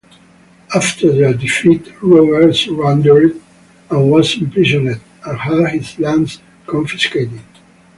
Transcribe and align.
After 0.73 1.11
their 1.13 1.35
defeat, 1.35 1.93
Robert 2.01 2.55
surrendered 2.55 3.39
and 3.91 4.09
was 4.09 4.35
imprisoned 4.35 4.99
and 5.23 5.37
had 5.37 5.73
his 5.73 5.99
lands 5.99 6.39
confiscated. 6.65 7.39